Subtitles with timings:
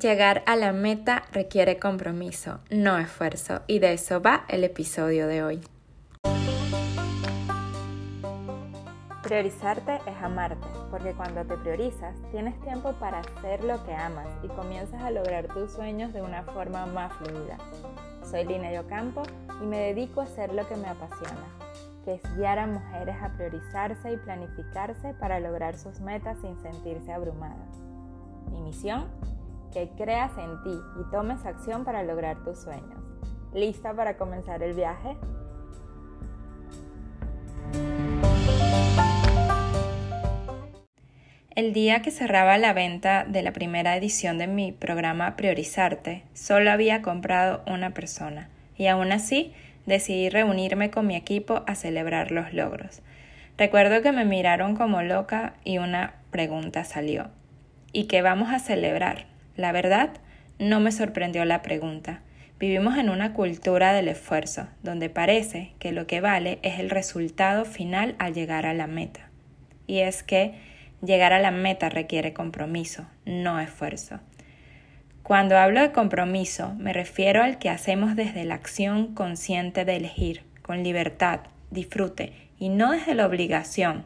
[0.00, 5.44] Llegar a la meta requiere compromiso, no esfuerzo, y de eso va el episodio de
[5.44, 5.60] hoy.
[9.22, 14.48] Priorizarte es amarte, porque cuando te priorizas tienes tiempo para hacer lo que amas y
[14.48, 17.56] comienzas a lograr tus sueños de una forma más fluida.
[18.28, 19.22] Soy Lina Yocampo
[19.62, 21.46] y me dedico a hacer lo que me apasiona,
[22.04, 27.12] que es guiar a mujeres a priorizarse y planificarse para lograr sus metas sin sentirse
[27.12, 27.78] abrumadas.
[28.50, 29.06] Mi misión
[29.74, 33.02] que creas en ti y tomes acción para lograr tus sueños.
[33.52, 35.16] ¿Lista para comenzar el viaje?
[41.50, 46.70] El día que cerraba la venta de la primera edición de mi programa Priorizarte, solo
[46.70, 49.52] había comprado una persona y aún así
[49.86, 53.02] decidí reunirme con mi equipo a celebrar los logros.
[53.56, 57.28] Recuerdo que me miraron como loca y una pregunta salió.
[57.92, 59.33] ¿Y qué vamos a celebrar?
[59.56, 60.10] La verdad,
[60.58, 62.22] no me sorprendió la pregunta.
[62.58, 67.64] Vivimos en una cultura del esfuerzo, donde parece que lo que vale es el resultado
[67.64, 69.28] final al llegar a la meta.
[69.86, 70.54] Y es que
[71.04, 74.20] llegar a la meta requiere compromiso, no esfuerzo.
[75.22, 80.42] Cuando hablo de compromiso, me refiero al que hacemos desde la acción consciente de elegir,
[80.62, 84.04] con libertad, disfrute, y no desde la obligación.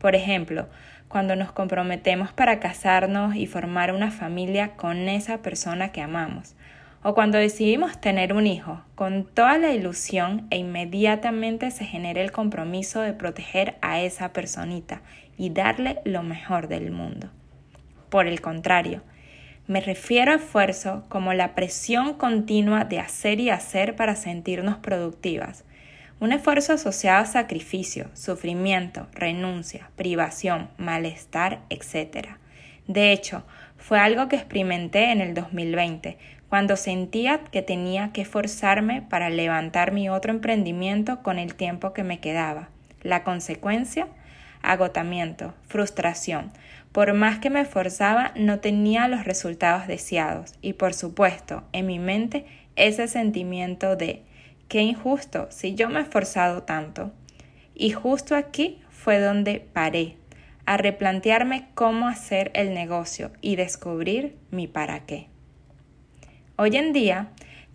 [0.00, 0.66] Por ejemplo,
[1.08, 6.56] cuando nos comprometemos para casarnos y formar una familia con esa persona que amamos,
[7.02, 12.32] o cuando decidimos tener un hijo con toda la ilusión e inmediatamente se genera el
[12.32, 15.02] compromiso de proteger a esa personita
[15.36, 17.28] y darle lo mejor del mundo.
[18.08, 19.02] Por el contrario,
[19.66, 25.64] me refiero a esfuerzo como la presión continua de hacer y hacer para sentirnos productivas,
[26.20, 32.28] un esfuerzo asociado a sacrificio, sufrimiento, renuncia, privación, malestar, etc.
[32.86, 33.42] De hecho,
[33.78, 36.18] fue algo que experimenté en el 2020,
[36.50, 42.04] cuando sentía que tenía que forzarme para levantar mi otro emprendimiento con el tiempo que
[42.04, 42.68] me quedaba.
[43.02, 44.08] La consecuencia,
[44.60, 46.52] agotamiento, frustración.
[46.92, 51.98] Por más que me esforzaba, no tenía los resultados deseados y, por supuesto, en mi
[51.98, 52.44] mente
[52.76, 54.24] ese sentimiento de
[54.70, 57.10] Qué injusto, si yo me he esforzado tanto.
[57.74, 60.14] Y justo aquí fue donde paré,
[60.64, 65.26] a replantearme cómo hacer el negocio y descubrir mi para qué.
[66.54, 67.30] Hoy en día,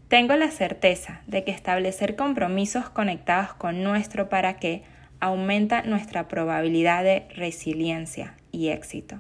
[0.08, 4.84] tengo la certeza de que establecer compromisos conectados con nuestro para qué
[5.20, 9.20] aumenta nuestra probabilidad de resiliencia y éxito.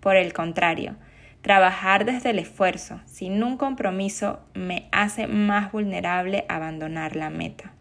[0.00, 0.96] Por el contrario,
[1.42, 7.72] Trabajar desde el esfuerzo, sin un compromiso, me hace más vulnerable a abandonar la meta.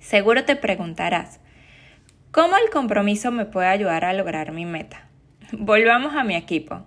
[0.00, 1.38] Seguro te preguntarás,
[2.32, 5.06] ¿cómo el compromiso me puede ayudar a lograr mi meta?
[5.52, 6.82] Volvamos a mi equipo.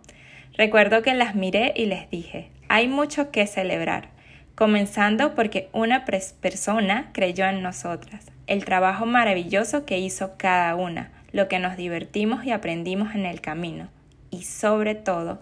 [0.58, 4.10] Recuerdo que las miré y les dije, hay mucho que celebrar,
[4.54, 11.48] comenzando porque una persona creyó en nosotras, el trabajo maravilloso que hizo cada una, lo
[11.48, 13.88] que nos divertimos y aprendimos en el camino,
[14.30, 15.40] y sobre todo,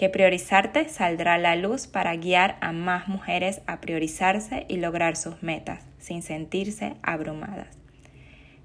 [0.00, 5.42] que priorizarte saldrá la luz para guiar a más mujeres a priorizarse y lograr sus
[5.42, 7.76] metas sin sentirse abrumadas.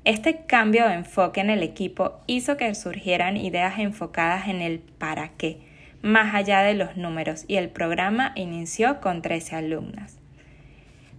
[0.06, 5.28] Este cambio de enfoque en el equipo hizo que surgieran ideas enfocadas en el para
[5.28, 5.60] qué,
[6.02, 10.20] más allá de los números, y el programa inició con 13 alumnas.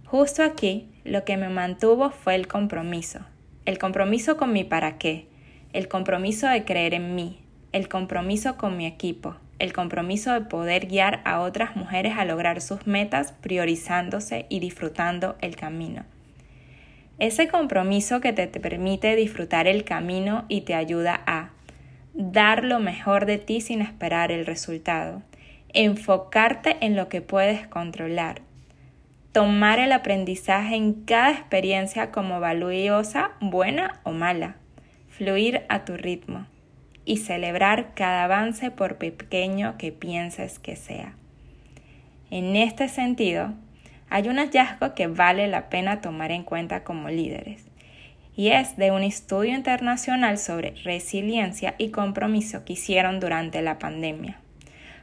[0.03, 3.19] Justo aquí, lo que me mantuvo fue el compromiso,
[3.65, 5.27] el compromiso con mi para qué,
[5.73, 7.39] el compromiso de creer en mí,
[7.71, 12.61] el compromiso con mi equipo, el compromiso de poder guiar a otras mujeres a lograr
[12.61, 16.03] sus metas priorizándose y disfrutando el camino.
[17.19, 21.49] Ese compromiso que te, permite disfrutar el camino y te ayuda a
[22.13, 25.23] dar lo mejor de ti sin esperar el resultado,
[25.73, 28.41] enfocarte en lo que puedes controlar,
[29.31, 34.55] tomar el aprendizaje en cada experiencia como valiosa, buena o mala,
[35.09, 36.45] fluir a tu ritmo
[37.07, 41.13] y celebrar cada avance por pequeño que pienses que sea.
[42.29, 43.53] En este sentido,
[44.09, 47.63] hay un hallazgo que vale la pena tomar en cuenta como líderes,
[48.35, 54.41] y es de un estudio internacional sobre resiliencia y compromiso que hicieron durante la pandemia.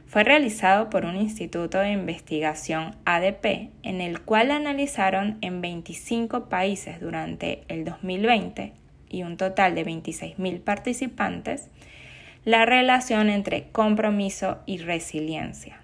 [0.05, 7.01] Fue realizado por un instituto de investigación ADP, en el cual analizaron en 25 países
[7.01, 8.73] durante el 2020
[9.09, 11.69] y un total de 26.000 participantes
[12.45, 15.81] la relación entre compromiso y resiliencia.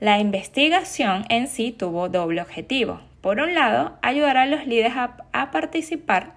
[0.00, 3.00] La investigación en sí tuvo doble objetivo.
[3.20, 6.34] Por un lado, ayudar a los líderes a, participar,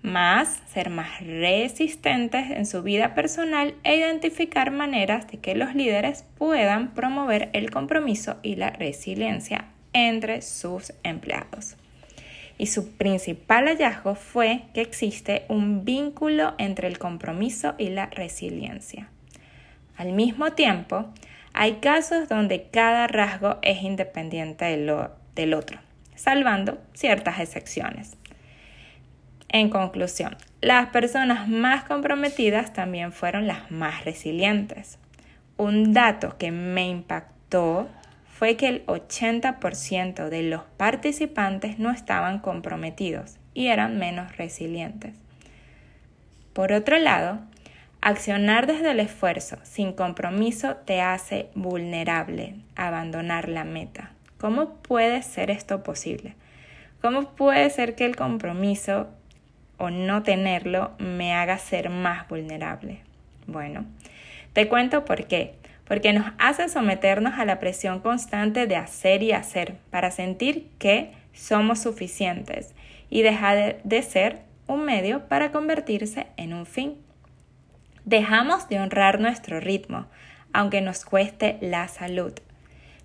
[0.00, 6.24] más ser más resistentes en su vida personal e identificar maneras de que los líderes
[6.38, 11.76] puedan promover el compromiso y la resiliencia entre sus empleados.
[12.58, 19.08] Y su principal hallazgo fue que existe un vínculo entre el compromiso y la resiliencia.
[19.96, 21.06] Al mismo tiempo,
[21.52, 25.78] hay casos donde cada rasgo es independiente del otro,
[26.14, 28.16] salvando ciertas excepciones.
[29.48, 34.98] En conclusión, las personas más comprometidas también fueron las más resilientes.
[35.56, 37.88] Un dato que me impactó
[38.38, 45.14] fue que el 80% de los participantes no estaban comprometidos y eran menos resilientes.
[46.52, 47.40] Por otro lado,
[48.00, 54.12] accionar desde el esfuerzo sin compromiso te hace vulnerable a abandonar la meta.
[54.38, 56.34] ¿Cómo puede ser esto posible?
[57.00, 59.08] ¿Cómo puede ser que el compromiso
[59.78, 63.00] o no tenerlo me haga ser más vulnerable.
[63.46, 63.86] Bueno,
[64.52, 65.54] te cuento por qué.
[65.88, 71.12] Porque nos hace someternos a la presión constante de hacer y hacer para sentir que
[71.32, 72.74] somos suficientes
[73.10, 76.98] y dejar de ser un medio para convertirse en un fin.
[78.04, 80.06] Dejamos de honrar nuestro ritmo,
[80.52, 82.32] aunque nos cueste la salud.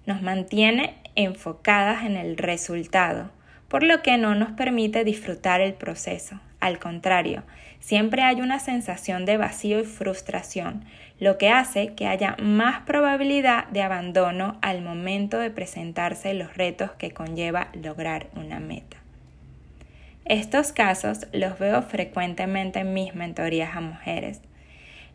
[0.06, 3.31] Nos mantiene enfocadas en el resultado,
[3.69, 7.44] por lo que no nos permite disfrutar el proceso, al contrario,
[7.81, 10.86] siempre hay una sensación de vacío y frustración,
[11.19, 16.92] lo que hace que haya más probabilidad de abandono al momento de presentarse los retos
[16.92, 18.95] que conlleva lograr una meta.
[20.24, 24.39] Estos casos los veo frecuentemente en mis mentorías a mujeres.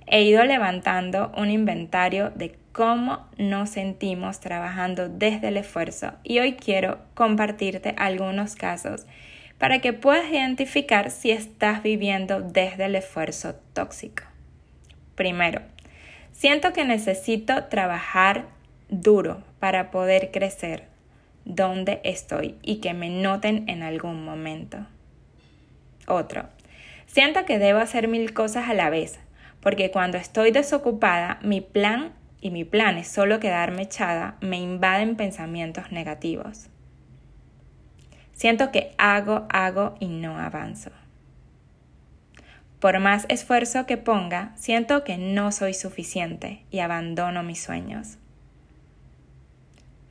[0.06, 6.56] He ido levantando un inventario de cómo nos sentimos trabajando desde el esfuerzo y hoy
[6.56, 9.06] quiero compartirte algunos casos
[9.58, 14.22] para que puedas identificar si estás viviendo desde el esfuerzo tóxico.
[15.14, 15.62] Primero,
[16.32, 18.46] siento que necesito trabajar
[18.88, 20.84] duro para poder crecer
[21.44, 24.86] donde estoy y que me noten en algún momento.
[26.06, 26.44] Otro,
[27.06, 29.18] siento que debo hacer mil cosas a la vez,
[29.60, 35.16] porque cuando estoy desocupada, mi plan y mi plan es solo quedarme echada, me invaden
[35.16, 36.68] pensamientos negativos.
[38.38, 40.92] Siento que hago, hago y no avanzo.
[42.78, 48.16] Por más esfuerzo que ponga, siento que no soy suficiente y abandono mis sueños.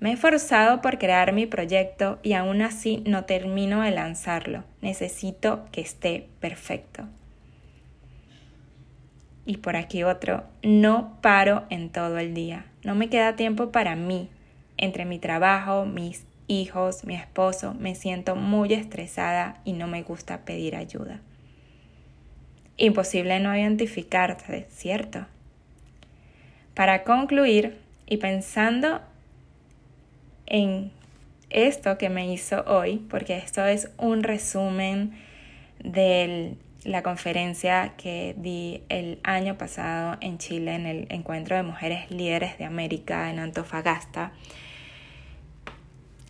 [0.01, 4.65] Me he esforzado por crear mi proyecto y aún así no termino de lanzarlo.
[4.81, 7.06] Necesito que esté perfecto.
[9.45, 12.65] Y por aquí otro, no paro en todo el día.
[12.83, 14.29] No me queda tiempo para mí,
[14.75, 20.45] entre mi trabajo, mis hijos, mi esposo, me siento muy estresada y no me gusta
[20.45, 21.21] pedir ayuda.
[22.77, 25.25] Imposible no identificarte, ¿cierto?
[26.73, 27.77] Para concluir,
[28.07, 29.01] y pensando
[30.45, 30.91] en
[31.49, 35.13] esto que me hizo hoy, porque esto es un resumen
[35.83, 42.09] de la conferencia que di el año pasado en Chile en el Encuentro de Mujeres
[42.09, 44.31] Líderes de América en Antofagasta,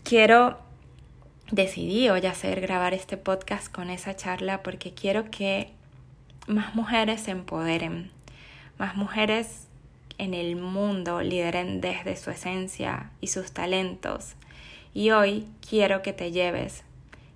[0.08, 0.58] quiero
[1.52, 5.74] decidí hoy hacer grabar este podcast con esa charla porque quiero que
[6.48, 8.10] más mujeres se empoderen,
[8.80, 9.68] más mujeres
[10.18, 14.36] en el mundo lideren desde su esencia y sus talentos.
[14.94, 16.86] Y hoy quiero que te lleves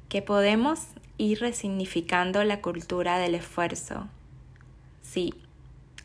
[0.07, 0.79] que podemos
[1.17, 4.07] ir resignificando la cultura del esfuerzo.
[5.01, 5.33] Sí,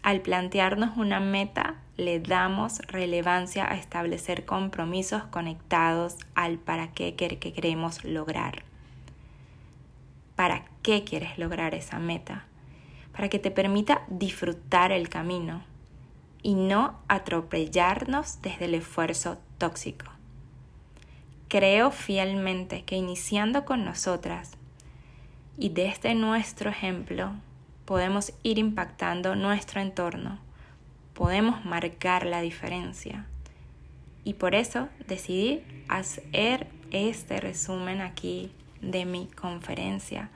[0.02, 1.65] al plantearnos una meta
[1.96, 8.64] le damos relevancia a establecer compromisos conectados al para qué que queremos lograr.
[10.34, 12.44] ¿Para qué quieres lograr esa meta?
[13.12, 15.62] Para que te permita disfrutar el camino
[16.42, 20.06] y no atropellarnos desde el esfuerzo tóxico.
[21.48, 24.52] Creo fielmente que iniciando con nosotras
[25.56, 27.32] y desde nuestro ejemplo
[27.86, 30.45] podemos ir impactando nuestro entorno
[31.16, 33.25] podemos marcar la diferencia.
[34.23, 40.28] Y por eso decidí hacer este resumen aquí de mi conferencia.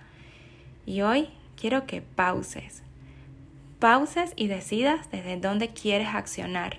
[0.87, 2.83] Y hoy quiero que pauses.
[3.79, 6.79] Pauses y decidas desde dónde quieres accionar.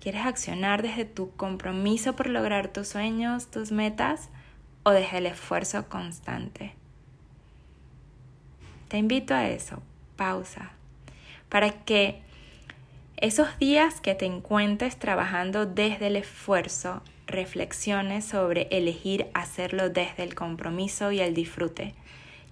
[0.00, 4.30] ¿Quieres accionar desde tu compromiso por lograr tus sueños, tus metas
[4.82, 6.74] o desde el esfuerzo constante?
[8.88, 9.80] Te invito a eso,
[10.16, 10.72] pausa,
[11.48, 12.25] para que
[13.16, 20.34] esos días que te encuentres trabajando desde el esfuerzo, reflexiones sobre elegir hacerlo desde el
[20.34, 21.94] compromiso y el disfrute,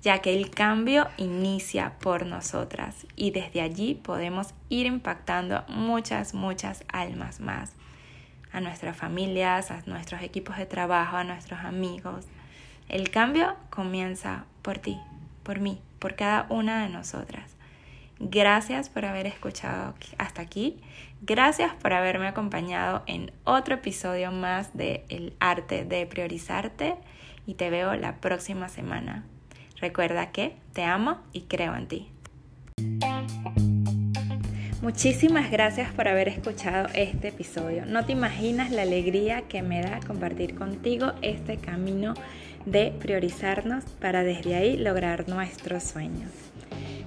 [0.00, 6.84] ya que el cambio inicia por nosotras y desde allí podemos ir impactando muchas, muchas
[6.88, 7.72] almas más,
[8.50, 12.26] a nuestras familias, a nuestros equipos de trabajo, a nuestros amigos.
[12.88, 14.98] El cambio comienza por ti,
[15.42, 17.53] por mí, por cada una de nosotras.
[18.20, 20.80] Gracias por haber escuchado hasta aquí.
[21.20, 26.96] Gracias por haberme acompañado en otro episodio más de El arte de priorizarte
[27.46, 29.24] y te veo la próxima semana.
[29.80, 32.08] Recuerda que te amo y creo en ti.
[34.80, 37.86] Muchísimas gracias por haber escuchado este episodio.
[37.86, 42.12] No te imaginas la alegría que me da compartir contigo este camino
[42.66, 46.43] de priorizarnos para desde ahí lograr nuestros sueños.